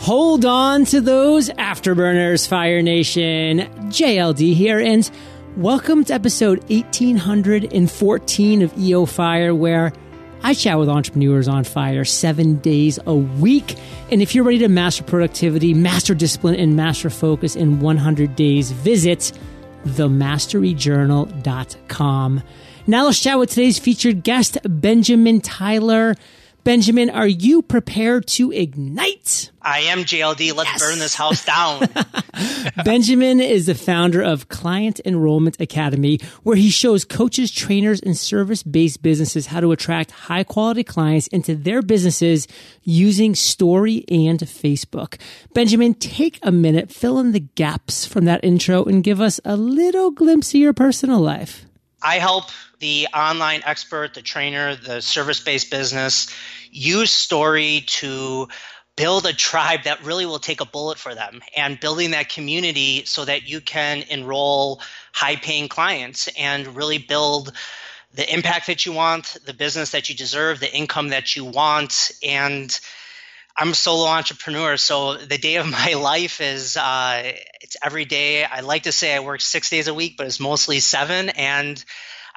[0.00, 3.58] Hold on to those afterburners, Fire Nation.
[3.90, 5.08] JLD here, and
[5.58, 9.92] welcome to episode 1814 of EO Fire, where
[10.42, 13.76] I chat with entrepreneurs on fire seven days a week.
[14.10, 18.70] And if you're ready to master productivity, master discipline, and master focus in 100 days,
[18.70, 19.38] visit
[19.84, 22.42] themasteryjournal.com.
[22.86, 26.14] Now let's chat with today's featured guest, Benjamin Tyler.
[26.62, 29.50] Benjamin, are you prepared to ignite?
[29.62, 30.54] I am JLD.
[30.54, 30.80] Let's yes.
[30.80, 31.88] burn this house down.
[32.84, 38.62] Benjamin is the founder of Client Enrollment Academy, where he shows coaches, trainers, and service
[38.62, 42.46] based businesses how to attract high quality clients into their businesses
[42.82, 45.20] using story and Facebook.
[45.54, 49.56] Benjamin, take a minute, fill in the gaps from that intro, and give us a
[49.56, 51.66] little glimpse of your personal life.
[52.02, 52.44] I help
[52.78, 56.28] the online expert, the trainer, the service based business
[56.70, 58.48] use story to
[58.96, 63.04] build a tribe that really will take a bullet for them and building that community
[63.04, 64.80] so that you can enroll
[65.12, 67.52] high paying clients and really build
[68.14, 72.10] the impact that you want, the business that you deserve, the income that you want.
[72.22, 72.78] And
[73.60, 78.42] I'm a solo entrepreneur, so the day of my life is uh, it's every day.
[78.42, 81.28] I like to say I work six days a week, but it's mostly seven.
[81.28, 81.84] And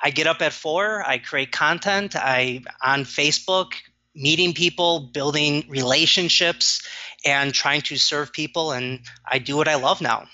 [0.03, 1.01] I get up at four.
[1.01, 2.17] I create content.
[2.17, 3.71] I on Facebook,
[4.13, 6.85] meeting people, building relationships,
[7.25, 8.73] and trying to serve people.
[8.73, 10.27] And I do what I love now.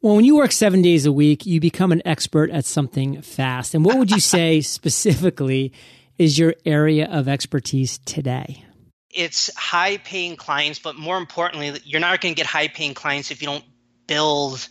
[0.00, 3.72] Well, when you work seven days a week, you become an expert at something fast.
[3.72, 5.72] And what would you say specifically
[6.18, 8.63] is your area of expertise today?
[9.14, 13.30] It's high paying clients, but more importantly, you're not going to get high paying clients
[13.30, 13.64] if you don't
[14.06, 14.68] build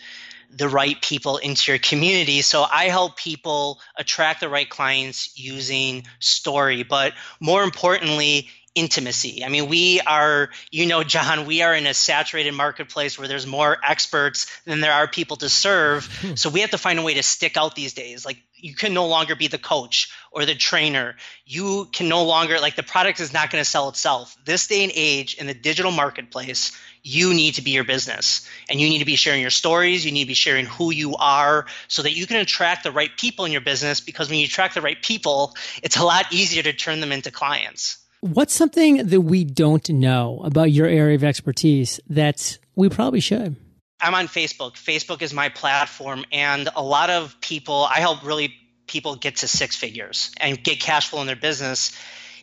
[0.55, 2.41] the right people into your community.
[2.41, 9.43] So I help people attract the right clients using story, but more importantly, intimacy.
[9.45, 13.45] I mean, we are, you know, John, we are in a saturated marketplace where there's
[13.45, 16.05] more experts than there are people to serve.
[16.21, 16.35] Hmm.
[16.35, 18.25] so we have to find a way to stick out these days.
[18.25, 21.15] Like you can no longer be the coach or the trainer.
[21.45, 24.35] You can no longer like the product is not going to sell itself.
[24.45, 26.71] This day and age in the digital marketplace,
[27.03, 30.05] you need to be your business and you need to be sharing your stories.
[30.05, 33.11] You need to be sharing who you are so that you can attract the right
[33.17, 35.53] people in your business because when you attract the right people,
[35.83, 38.02] it's a lot easier to turn them into clients.
[38.23, 43.57] What's something that we don't know about your area of expertise that we probably should?
[43.99, 44.75] I'm on Facebook.
[44.75, 48.55] Facebook is my platform, and a lot of people, I help really
[48.87, 51.91] people get to six figures and get cash flow in their business.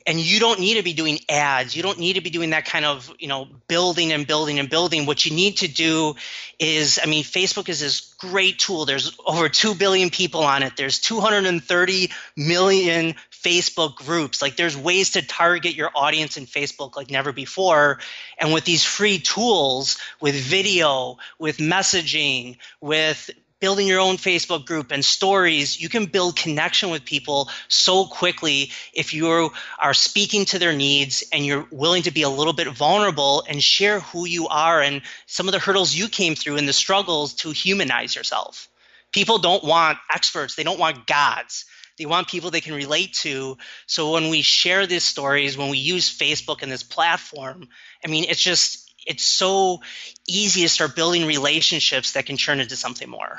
[0.07, 1.75] And you don't need to be doing ads.
[1.75, 4.69] You don't need to be doing that kind of you know building and building and
[4.69, 5.07] building.
[5.07, 6.15] What you need to do
[6.59, 8.85] is i mean facebook is this great tool.
[8.85, 10.75] There's over 2 billion people on it.
[10.77, 17.11] There's 230 million facebook groups like there's ways to target your audience in facebook like
[17.11, 17.99] never before
[18.39, 23.31] and with these free tools with video with messaging with
[23.61, 28.71] building your own Facebook group and stories, you can build connection with people so quickly
[28.93, 32.69] if you are speaking to their needs and you're willing to be a little bit
[32.69, 36.67] vulnerable and share who you are and some of the hurdles you came through and
[36.67, 38.69] the struggles to humanize yourself.
[39.13, 41.67] People don't want experts, they don't want gods.
[42.01, 43.59] They want people they can relate to.
[43.85, 47.69] So when we share these stories, when we use Facebook and this platform,
[48.03, 49.83] I mean, it's just it's so
[50.27, 53.39] easy to start building relationships that can turn into something more.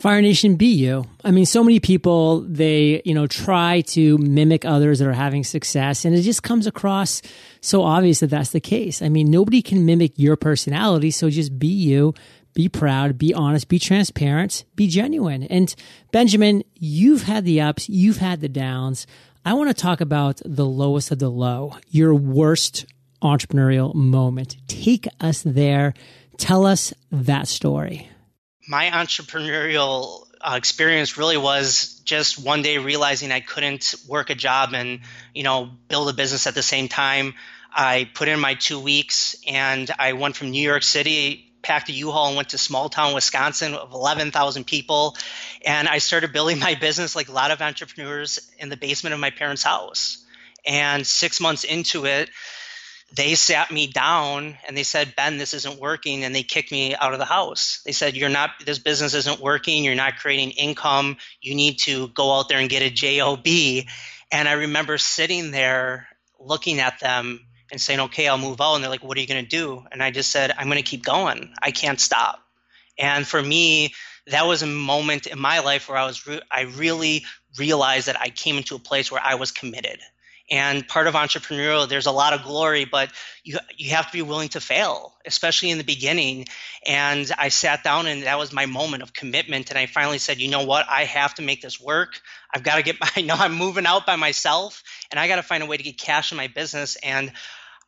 [0.00, 1.06] Fire Nation, be you.
[1.22, 5.44] I mean, so many people, they, you know, try to mimic others that are having
[5.44, 7.22] success, and it just comes across
[7.60, 9.00] so obvious that that's the case.
[9.00, 12.14] I mean, nobody can mimic your personality, so just be you,
[12.54, 15.44] be proud, be honest, be transparent, be genuine.
[15.44, 15.74] And
[16.10, 19.06] Benjamin, you've had the ups, you've had the downs.
[19.44, 22.86] I want to talk about the lowest of the low, your worst
[23.22, 24.56] entrepreneurial moment.
[24.68, 25.94] Take us there.
[26.36, 28.08] Tell us that story.
[28.68, 34.74] My entrepreneurial uh, experience really was just one day realizing I couldn't work a job
[34.74, 35.00] and
[35.34, 37.34] you know build a business at the same time.
[37.74, 41.92] I put in my two weeks and I went from New York City packed a
[41.92, 45.16] U-Haul and went to small town Wisconsin of 11,000 people.
[45.64, 49.20] And I started building my business like a lot of entrepreneurs in the basement of
[49.20, 50.24] my parents' house.
[50.66, 52.30] And six months into it,
[53.14, 56.24] they sat me down and they said, Ben, this isn't working.
[56.24, 57.82] And they kicked me out of the house.
[57.84, 59.84] They said, You're not, this business isn't working.
[59.84, 61.16] You're not creating income.
[61.40, 63.86] You need to go out there and get a JOB.
[64.30, 66.08] And I remember sitting there
[66.40, 67.40] looking at them
[67.72, 68.76] and saying, Okay, I'll move out.
[68.76, 69.84] And they're like, What are you going to do?
[69.92, 71.54] And I just said, I'm going to keep going.
[71.62, 72.40] I can't stop.
[72.98, 73.94] And for me,
[74.28, 77.24] that was a moment in my life where I was, re- I really
[77.58, 80.00] realized that I came into a place where I was committed
[80.50, 83.10] And part of entrepreneurial, there's a lot of glory, but
[83.44, 86.46] you you have to be willing to fail, especially in the beginning.
[86.86, 89.70] And I sat down, and that was my moment of commitment.
[89.70, 90.86] And I finally said, you know what?
[90.90, 92.20] I have to make this work.
[92.54, 93.00] I've got to get.
[93.00, 95.76] my, I know I'm moving out by myself, and I got to find a way
[95.78, 96.96] to get cash in my business.
[96.96, 97.32] And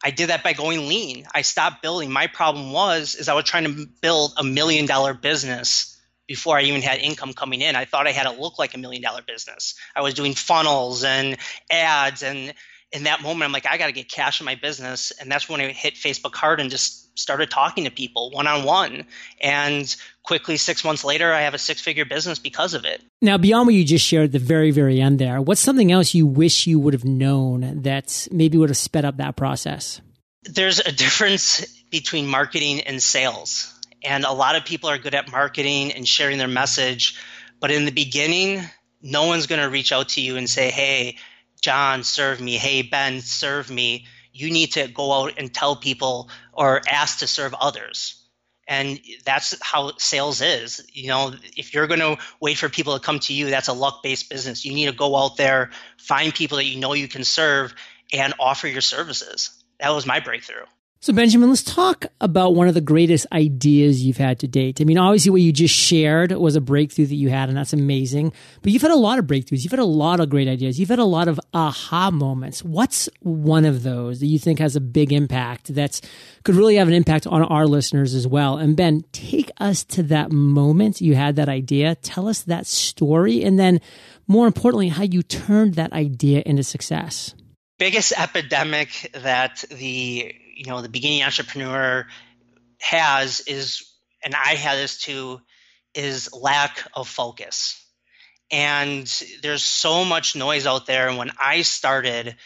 [0.04, 1.26] I did that by going lean.
[1.34, 2.12] I stopped building.
[2.12, 6.62] My problem was is I was trying to build a million dollar business before I
[6.62, 7.74] even had income coming in.
[7.74, 9.74] I thought I had to look like a million dollar business.
[9.96, 11.38] I was doing funnels and
[11.70, 12.52] ads and
[12.94, 15.48] in that moment I'm like I got to get cash in my business and that's
[15.48, 19.04] when I hit Facebook hard and just started talking to people one on one
[19.40, 23.02] and quickly 6 months later I have a six figure business because of it.
[23.20, 26.14] Now beyond what you just shared at the very very end there, what's something else
[26.14, 30.00] you wish you would have known that maybe would have sped up that process?
[30.44, 33.70] There's a difference between marketing and sales
[34.04, 37.18] and a lot of people are good at marketing and sharing their message.
[37.60, 38.60] But in the beginning,
[39.00, 41.16] no one's going to reach out to you and say, hey,
[41.64, 42.58] John, serve me.
[42.58, 44.04] Hey, Ben, serve me.
[44.34, 48.22] You need to go out and tell people or ask to serve others.
[48.68, 50.84] And that's how sales is.
[50.92, 53.72] You know, if you're going to wait for people to come to you, that's a
[53.72, 54.66] luck based business.
[54.66, 57.74] You need to go out there, find people that you know you can serve,
[58.12, 59.64] and offer your services.
[59.80, 60.66] That was my breakthrough.
[61.04, 64.80] So, Benjamin, let's talk about one of the greatest ideas you've had to date.
[64.80, 67.74] I mean, obviously, what you just shared was a breakthrough that you had, and that's
[67.74, 68.32] amazing.
[68.62, 69.64] But you've had a lot of breakthroughs.
[69.64, 70.80] You've had a lot of great ideas.
[70.80, 72.64] You've had a lot of aha moments.
[72.64, 76.00] What's one of those that you think has a big impact that's
[76.42, 78.56] could really have an impact on our listeners as well?
[78.56, 81.96] And Ben, take us to that moment you had that idea.
[81.96, 83.82] Tell us that story, and then
[84.26, 87.34] more importantly, how you turned that idea into success.
[87.78, 92.06] Biggest epidemic that the you know the beginning entrepreneur
[92.80, 93.90] has is
[94.22, 95.40] and i had this too
[95.94, 97.80] is lack of focus.
[98.50, 99.06] And
[99.42, 101.08] there's so much noise out there.
[101.08, 102.36] And when i started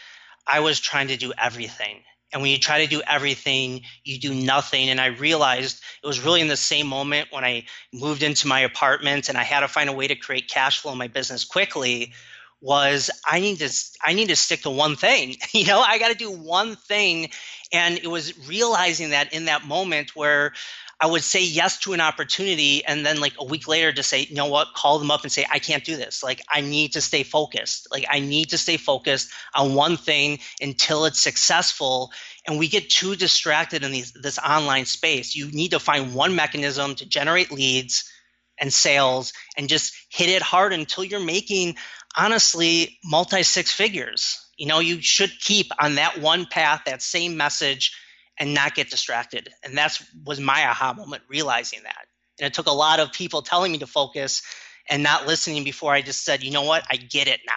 [0.47, 2.01] i was trying to do everything.
[2.31, 4.89] And when you try to do everything you do nothing.
[4.89, 8.61] And i realized it was really in the same moment when i moved into my
[8.61, 11.43] apartment and i had to find a way to create cash flow in my business
[11.43, 12.13] quickly
[12.61, 13.69] was I need to
[14.05, 15.35] I need to stick to one thing.
[15.53, 17.29] You know, I got to do one thing
[17.71, 20.53] and it was realizing that in that moment where
[21.01, 24.25] I would say yes to an opportunity and then like a week later to say,
[24.29, 26.21] you know what, call them up and say, I can't do this.
[26.23, 27.87] Like I need to stay focused.
[27.89, 32.11] Like I need to stay focused on one thing until it's successful.
[32.45, 35.35] And we get too distracted in these, this online space.
[35.35, 38.11] You need to find one mechanism to generate leads
[38.59, 41.75] and sales and just hit it hard until you're making
[42.15, 44.45] honestly multi six figures.
[44.57, 47.97] You know, you should keep on that one path, that same message,
[48.37, 49.49] and not get distracted.
[49.63, 52.07] And that's was my aha moment, realizing that.
[52.39, 54.41] And it took a lot of people telling me to focus
[54.89, 57.53] and not listening before I just said, you know what, I get it now.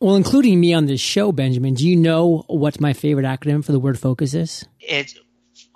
[0.00, 3.70] Well, including me on this show, Benjamin, do you know what my favorite acronym for
[3.70, 4.64] the word focus is?
[4.80, 5.14] It's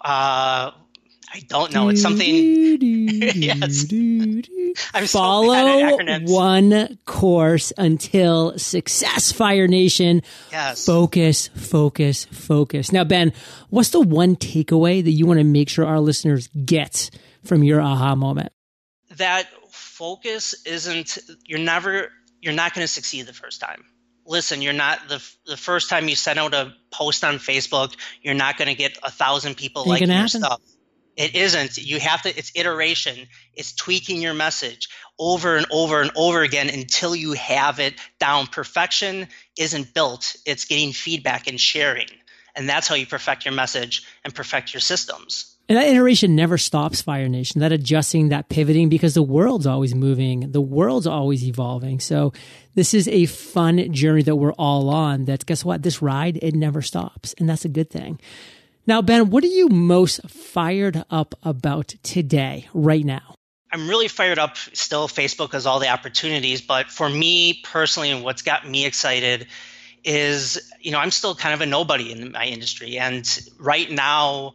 [0.04, 0.72] uh
[1.36, 1.90] I don't know.
[1.90, 2.26] It's something.
[2.80, 3.92] yes.
[4.94, 10.22] I'm Follow so one course until success, Fire Nation.
[10.50, 10.86] Yes.
[10.86, 12.90] Focus, focus, focus.
[12.90, 13.34] Now, Ben,
[13.68, 17.10] what's the one takeaway that you want to make sure our listeners get
[17.44, 18.50] from your aha moment?
[19.16, 21.18] That focus isn't.
[21.44, 22.12] You're never.
[22.40, 23.84] You're not going to succeed the first time
[24.26, 28.34] listen, you're not the the first time you send out a post on Facebook, you're
[28.34, 30.40] not going to get a thousand people Ain't liking your happen.
[30.40, 30.60] stuff.
[31.16, 31.78] It isn't.
[31.78, 33.26] You have to, it's iteration.
[33.54, 38.46] It's tweaking your message over and over and over again until you have it down.
[38.46, 42.08] Perfection isn't built, it's getting feedback and sharing.
[42.54, 45.56] And that's how you perfect your message and perfect your systems.
[45.68, 47.60] And that iteration never stops, Fire Nation.
[47.60, 51.98] That adjusting, that pivoting, because the world's always moving, the world's always evolving.
[51.98, 52.32] So
[52.74, 55.24] this is a fun journey that we're all on.
[55.24, 55.82] That guess what?
[55.82, 57.34] This ride, it never stops.
[57.38, 58.20] And that's a good thing.
[58.88, 63.34] Now, Ben, what are you most fired up about today, right now?
[63.72, 65.08] I'm really fired up still.
[65.08, 69.48] Facebook has all the opportunities, but for me personally, and what's got me excited
[70.04, 72.96] is, you know, I'm still kind of a nobody in my industry.
[72.96, 73.28] And
[73.58, 74.54] right now,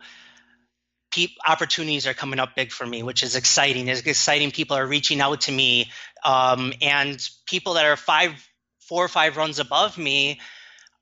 [1.14, 3.90] pe- opportunities are coming up big for me, which is exciting.
[3.90, 4.52] It's exciting.
[4.52, 5.92] People are reaching out to me.
[6.24, 8.48] Um, and people that are five,
[8.80, 10.40] four or five runs above me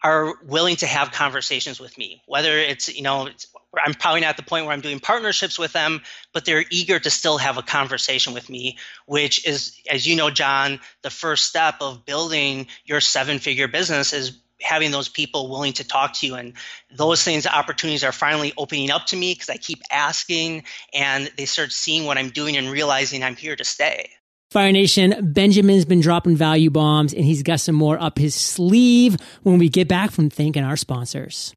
[0.03, 3.47] are willing to have conversations with me whether it's you know it's,
[3.85, 6.01] i'm probably not at the point where i'm doing partnerships with them
[6.33, 10.29] but they're eager to still have a conversation with me which is as you know
[10.29, 15.73] john the first step of building your seven figure business is having those people willing
[15.73, 16.35] to talk to you.
[16.35, 16.53] And
[16.91, 20.63] those things opportunities are finally opening up to me because i keep asking
[20.93, 24.09] and they start seeing what i'm doing and realizing i'm here to stay
[24.51, 29.15] Fire Nation, Benjamin's been dropping value bombs and he's got some more up his sleeve
[29.43, 31.53] when we get back from thanking our sponsors.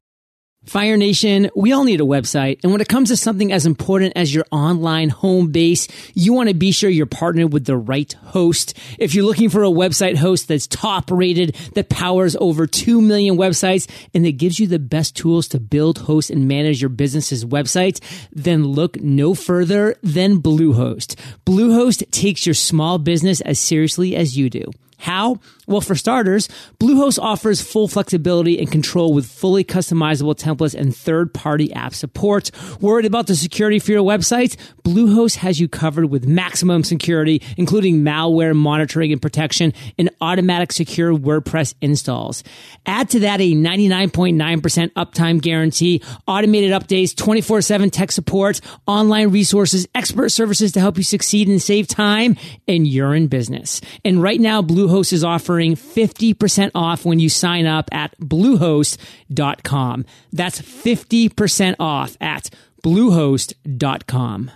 [0.65, 2.59] Fire Nation, we all need a website.
[2.63, 6.47] And when it comes to something as important as your online home base, you want
[6.47, 8.73] to be sure you're partnered with the right host.
[8.97, 13.35] If you're looking for a website host that's top rated, that powers over 2 million
[13.35, 17.43] websites, and that gives you the best tools to build, host, and manage your business's
[17.43, 17.99] websites,
[18.31, 21.15] then look no further than Bluehost.
[21.45, 24.71] Bluehost takes your small business as seriously as you do.
[24.97, 25.41] How?
[25.65, 31.71] Well, for starters, Bluehost offers full flexibility and control with fully customizable templates and third-party
[31.73, 32.51] app support.
[32.81, 34.57] Worried about the security for your website?
[34.83, 41.13] Bluehost has you covered with maximum security, including malware monitoring and protection and automatic secure
[41.13, 42.43] WordPress installs.
[42.85, 50.27] Add to that a 99.9% uptime guarantee, automated updates, 24-7 tech support, online resources, expert
[50.29, 52.35] services to help you succeed and save time,
[52.67, 53.79] and you're in business.
[54.03, 60.05] And right now, Bluehost is offering offering 50% off when you sign up at bluehost.com.
[60.31, 62.49] That's 50% off at
[62.83, 64.51] bluehost.com.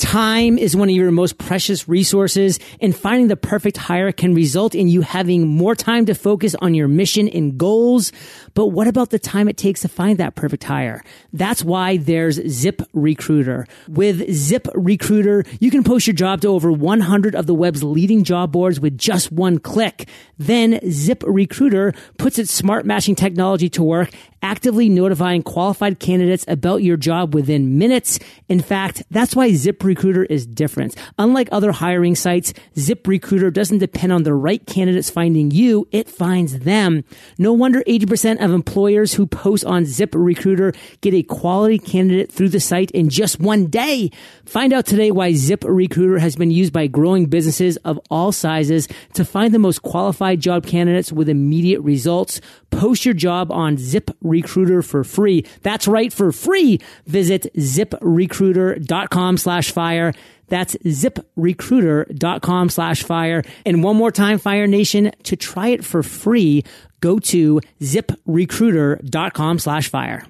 [0.00, 4.74] Time is one of your most precious resources and finding the perfect hire can result
[4.74, 8.10] in you having more time to focus on your mission and goals.
[8.54, 11.04] But what about the time it takes to find that perfect hire?
[11.34, 13.66] That's why there's Zip Recruiter.
[13.88, 18.24] With Zip Recruiter, you can post your job to over 100 of the web's leading
[18.24, 20.08] job boards with just one click.
[20.38, 24.10] Then Zip Recruiter puts its smart matching technology to work
[24.42, 28.18] actively notifying qualified candidates about your job within minutes.
[28.48, 29.52] In fact, that's why
[29.90, 30.94] ZipRecruiter is different.
[31.18, 36.60] Unlike other hiring sites, ZipRecruiter doesn't depend on the right candidates finding you, it finds
[36.60, 37.04] them.
[37.38, 42.60] No wonder 80% of employers who post on ZipRecruiter get a quality candidate through the
[42.60, 44.10] site in just one day.
[44.44, 49.24] Find out today why ZipRecruiter has been used by growing businesses of all sizes to
[49.24, 52.40] find the most qualified job candidates with immediate results.
[52.70, 55.44] Post your job on ZipRecruiter for free.
[55.62, 56.80] That's right, for free.
[57.06, 60.12] Visit ziprecruiter.com slash fire.
[60.48, 63.42] That's ziprecruiter.com slash fire.
[63.64, 66.64] And one more time, Fire Nation, to try it for free,
[67.00, 70.26] go to ziprecruiter.com slash fire.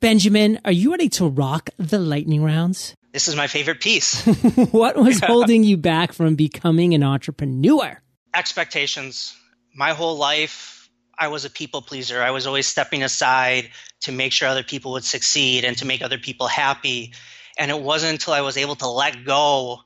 [0.00, 2.94] Benjamin, are you ready to rock the lightning rounds?
[3.12, 4.26] This is my favorite piece.
[4.72, 7.98] what was holding you back from becoming an entrepreneur?
[8.34, 9.34] Expectations.
[9.74, 12.20] My whole life, I was a people pleaser.
[12.20, 13.70] I was always stepping aside
[14.02, 17.14] to make sure other people would succeed and to make other people happy.
[17.56, 19.80] And it wasn't until I was able to let go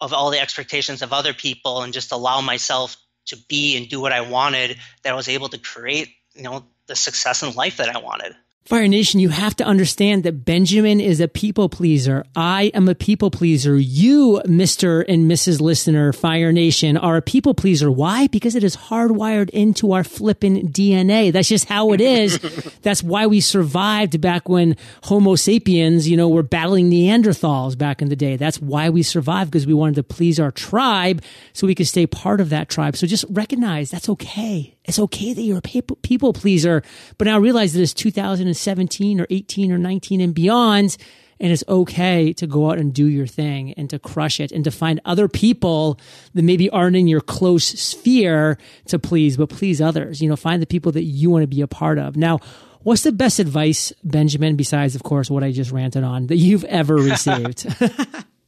[0.00, 4.00] of all the expectations of other people and just allow myself to be and do
[4.00, 7.76] what I wanted that I was able to create, you know, the success in life
[7.76, 8.34] that I wanted.
[8.64, 12.24] Fire Nation, you have to understand that Benjamin is a people pleaser.
[12.36, 13.76] I am a people pleaser.
[13.76, 15.04] You, Mr.
[15.08, 15.60] and Mrs.
[15.60, 17.90] Listener, Fire Nation, are a people pleaser.
[17.90, 18.28] Why?
[18.28, 21.32] Because it is hardwired into our flippin' DNA.
[21.32, 22.38] That's just how it is.
[22.82, 28.08] That's why we survived back when Homo sapiens, you know, were battling Neanderthals back in
[28.08, 28.36] the day.
[28.36, 31.22] That's why we survived because we wanted to please our tribe
[31.54, 32.96] so we could stay part of that tribe.
[32.96, 34.76] So just recognize that's okay.
[34.84, 36.82] It's okay that you're a people pleaser,
[37.18, 40.96] but now realize that it's 2017 or 18 or 19 and beyond.
[41.38, 44.62] And it's okay to go out and do your thing and to crush it and
[44.64, 45.98] to find other people
[46.34, 48.58] that maybe aren't in your close sphere
[48.88, 50.20] to please, but please others.
[50.20, 52.14] You know, find the people that you want to be a part of.
[52.14, 52.40] Now,
[52.82, 56.64] what's the best advice, Benjamin, besides, of course, what I just ranted on that you've
[56.64, 57.64] ever received?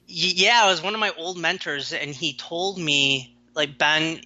[0.07, 4.21] yeah, it was one of my old mentors, and he told me, like, Ben,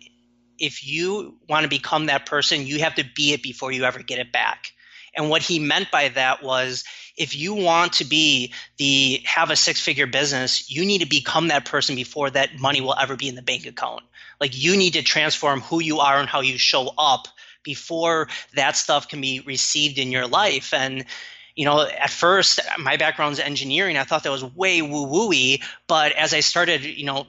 [0.59, 4.03] if you want to become that person, you have to be it before you ever
[4.03, 4.73] get it back.
[5.15, 6.85] And what he meant by that was
[7.17, 11.49] if you want to be the have a six figure business, you need to become
[11.49, 14.03] that person before that money will ever be in the bank account.
[14.41, 17.29] Like you need to transform who you are and how you show up
[17.63, 20.75] before that stuff can be received in your life.
[20.75, 21.07] And
[21.55, 23.97] you know, at first, my background is engineering.
[23.97, 25.63] I thought that was way woo wooey.
[25.87, 27.27] But as I started, you know,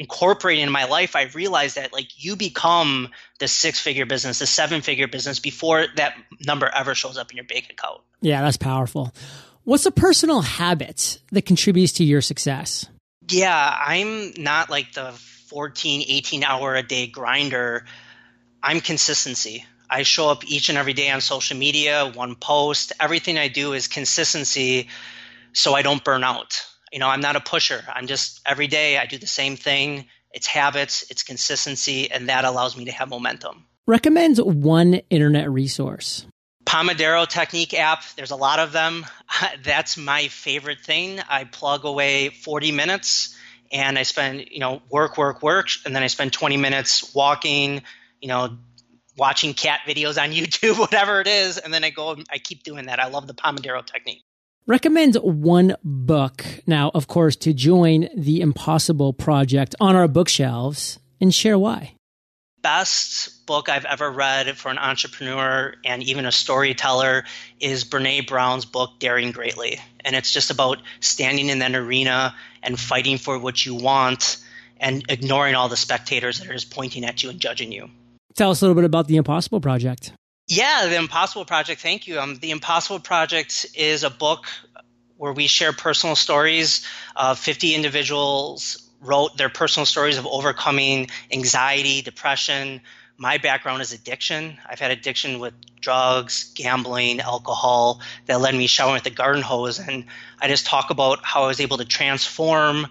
[0.00, 4.46] incorporating in my life, I realized that like you become the six figure business, the
[4.46, 6.14] seven figure business before that
[6.46, 8.00] number ever shows up in your bank account.
[8.22, 9.12] Yeah, that's powerful.
[9.64, 12.88] What's a personal habit that contributes to your success?
[13.28, 15.12] Yeah, I'm not like the
[15.48, 17.84] 14, 18 hour a day grinder.
[18.62, 19.66] I'm consistency.
[19.88, 22.94] I show up each and every day on social media, one post.
[22.98, 24.88] Everything I do is consistency
[25.52, 27.82] so I don't burn out you know, I'm not a pusher.
[27.92, 30.06] I'm just every day I do the same thing.
[30.32, 33.66] It's habits, it's consistency, and that allows me to have momentum.
[33.86, 36.26] Recommends one internet resource.
[36.64, 39.04] Pomodoro Technique app, there's a lot of them.
[39.64, 41.20] That's my favorite thing.
[41.28, 43.36] I plug away 40 minutes
[43.72, 47.82] and I spend, you know, work, work, work, and then I spend 20 minutes walking,
[48.20, 48.56] you know,
[49.16, 52.86] watching cat videos on YouTube, whatever it is, and then I go I keep doing
[52.86, 53.00] that.
[53.00, 54.22] I love the Pomodoro technique.
[54.66, 61.34] Recommend one book now, of course, to join the Impossible Project on our bookshelves and
[61.34, 61.94] share why.
[62.62, 67.24] Best book I've ever read for an entrepreneur and even a storyteller
[67.58, 69.80] is Brene Brown's book, Daring Greatly.
[70.04, 74.36] And it's just about standing in that arena and fighting for what you want
[74.78, 77.88] and ignoring all the spectators that are just pointing at you and judging you.
[78.36, 80.12] Tell us a little bit about the Impossible Project.
[80.50, 81.80] Yeah, the Impossible Project.
[81.80, 82.18] Thank you.
[82.18, 84.46] Um, the Impossible Project is a book
[85.16, 86.84] where we share personal stories.
[87.14, 92.80] Uh, 50 individuals wrote their personal stories of overcoming anxiety, depression.
[93.16, 94.58] My background is addiction.
[94.68, 99.78] I've had addiction with drugs, gambling, alcohol that led me showering with the garden hose.
[99.78, 100.06] And
[100.40, 102.88] I just talk about how I was able to transform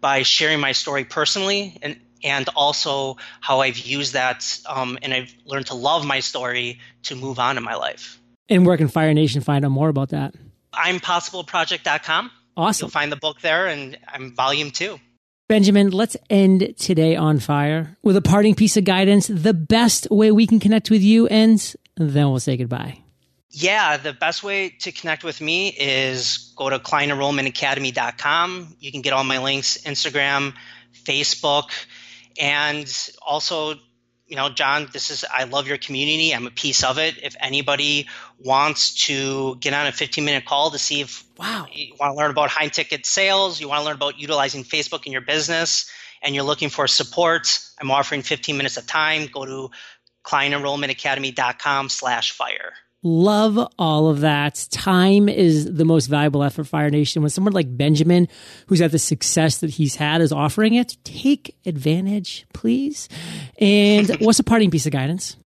[0.00, 5.34] by sharing my story personally and and also how I've used that um, and I've
[5.44, 8.20] learned to love my story to move on in my life.
[8.48, 10.34] And where can Fire Nation find out more about that?
[10.72, 12.30] I'm possibleproject.com.
[12.56, 12.84] Awesome.
[12.84, 14.98] You'll find the book there, and I'm volume two.
[15.48, 20.32] Benjamin, let's end today on fire with a parting piece of guidance, the best way
[20.32, 22.98] we can connect with you, and then we'll say goodbye.
[23.50, 28.76] Yeah, the best way to connect with me is go to clientenrollmentacademy.com.
[28.80, 30.54] You can get all my links Instagram,
[31.04, 31.70] Facebook,
[32.38, 32.86] and
[33.20, 33.74] also
[34.32, 36.34] you know, John, this is, I love your community.
[36.34, 37.22] I'm a piece of it.
[37.22, 38.08] If anybody
[38.38, 41.66] wants to get on a 15 minute call to see if wow.
[41.70, 45.04] you want to learn about high ticket sales, you want to learn about utilizing Facebook
[45.04, 45.90] in your business,
[46.22, 49.26] and you're looking for support, I'm offering 15 minutes of time.
[49.26, 49.70] Go to
[50.24, 52.72] clientenrollmentacademy.com slash fire.
[53.04, 54.66] Love all of that.
[54.70, 57.20] Time is the most valuable effort, Fire Nation.
[57.20, 58.28] When someone like Benjamin,
[58.68, 63.08] who's had the success that he's had, is offering it, take advantage, please.
[63.58, 65.36] And what's a parting piece of guidance?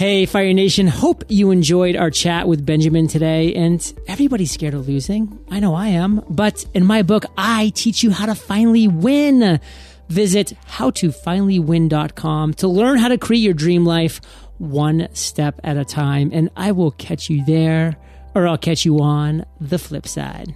[0.02, 0.88] Hey, Fire Nation.
[0.88, 3.54] Hope you enjoyed our chat with Benjamin today.
[3.54, 5.38] And everybody's scared of losing.
[5.48, 6.24] I know I am.
[6.28, 9.60] But in my book, I teach you how to finally win.
[10.08, 14.20] Visit howtofinallywin.com to learn how to create your dream life
[14.58, 16.30] one step at a time.
[16.32, 17.96] And I will catch you there,
[18.34, 20.52] or I'll catch you on the flip side.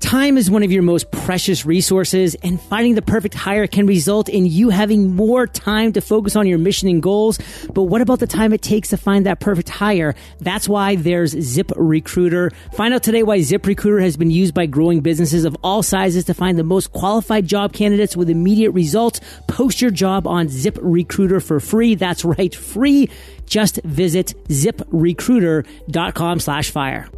[0.00, 4.28] Time is one of your most precious resources, and finding the perfect hire can result
[4.28, 7.38] in you having more time to focus on your mission and goals.
[7.74, 10.14] But what about the time it takes to find that perfect hire?
[10.38, 12.52] That's why there's Zip Recruiter.
[12.74, 16.24] Find out today why Zip Recruiter has been used by growing businesses of all sizes
[16.26, 19.20] to find the most qualified job candidates with immediate results.
[19.48, 21.96] Post your job on Zip Recruiter for free.
[21.96, 23.10] That's right, free.
[23.46, 27.08] Just visit ziprecruiter.com slash fire.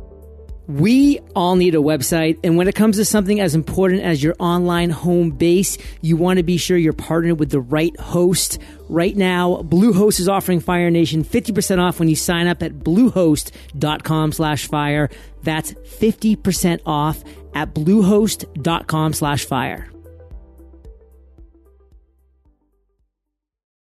[0.71, 2.39] We all need a website.
[2.45, 6.37] And when it comes to something as important as your online home base, you want
[6.37, 8.61] to be sure you're partnered with the right host.
[8.89, 14.31] Right now, Bluehost is offering Fire Nation 50% off when you sign up at bluehost.com
[14.31, 15.11] slash fire.
[15.43, 19.90] That's 50% off at bluehost.com slash fire.